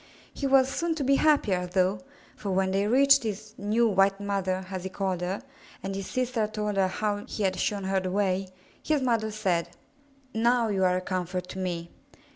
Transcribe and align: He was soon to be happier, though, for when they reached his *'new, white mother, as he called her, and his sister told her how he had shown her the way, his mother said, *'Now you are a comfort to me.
He 0.33 0.47
was 0.47 0.67
soon 0.67 0.95
to 0.95 1.03
be 1.03 1.17
happier, 1.17 1.67
though, 1.67 1.99
for 2.35 2.49
when 2.49 2.71
they 2.71 2.87
reached 2.87 3.21
his 3.21 3.53
*'new, 3.59 3.87
white 3.87 4.19
mother, 4.19 4.65
as 4.71 4.83
he 4.83 4.89
called 4.89 5.21
her, 5.21 5.43
and 5.83 5.93
his 5.95 6.07
sister 6.07 6.47
told 6.47 6.75
her 6.77 6.87
how 6.87 7.17
he 7.27 7.43
had 7.43 7.59
shown 7.59 7.83
her 7.83 7.99
the 7.99 8.09
way, 8.09 8.47
his 8.81 9.03
mother 9.03 9.29
said, 9.29 9.77
*'Now 10.33 10.69
you 10.69 10.83
are 10.85 10.97
a 10.97 11.01
comfort 11.01 11.47
to 11.49 11.59
me. 11.59 11.91